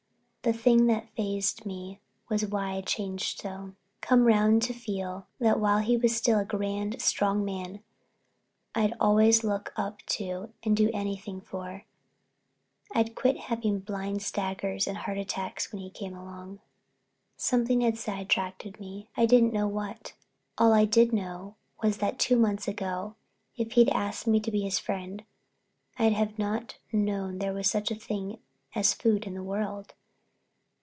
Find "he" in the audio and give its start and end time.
5.77-5.97, 15.83-15.91